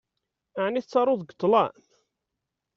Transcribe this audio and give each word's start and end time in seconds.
Ɛni 0.63 0.81
tettaruḍ 0.83 1.19
deg 1.21 1.33
ṭṭlam? 1.35 1.75